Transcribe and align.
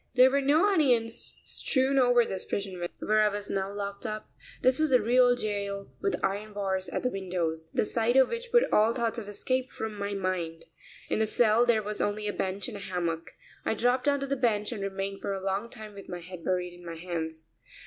There 0.15 0.31
were 0.31 0.41
no 0.41 0.65
onions 0.65 1.37
strewn 1.43 1.99
over 1.99 2.25
this 2.25 2.43
prison 2.43 2.83
where 2.97 3.21
I 3.21 3.27
was 3.27 3.51
now 3.51 3.71
locked 3.71 4.03
up. 4.03 4.31
This 4.63 4.79
was 4.79 4.91
a 4.91 4.99
real 4.99 5.35
jail 5.35 5.93
with 6.01 6.19
iron 6.25 6.53
bars 6.53 6.89
at 6.89 7.03
the 7.03 7.11
windows, 7.11 7.69
the 7.71 7.85
sight 7.85 8.17
of 8.17 8.29
which 8.29 8.51
put 8.51 8.63
all 8.73 8.95
thought 8.95 9.19
of 9.19 9.29
escape 9.29 9.69
from 9.69 9.95
my 9.95 10.15
mind. 10.15 10.65
In 11.09 11.19
the 11.19 11.27
cell 11.27 11.67
there 11.67 11.83
was 11.83 12.01
only 12.01 12.27
a 12.27 12.33
bench 12.33 12.67
and 12.67 12.77
a 12.77 12.79
hammock. 12.79 13.35
I 13.63 13.75
dropped 13.75 14.07
onto 14.07 14.25
the 14.25 14.35
bench 14.35 14.71
and 14.71 14.81
remained 14.81 15.21
for 15.21 15.33
a 15.33 15.39
long 15.45 15.69
time 15.69 15.93
with 15.93 16.09
my 16.09 16.21
head 16.21 16.43
buried 16.43 16.73
in 16.73 16.83
my 16.83 16.95
hands. 16.95 17.49